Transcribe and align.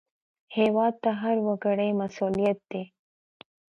هېواد 0.57 0.93
د 1.03 1.05
هر 1.21 1.35
وګړي 1.47 1.89
مسوولیت 1.99 2.59
دی 2.71 2.83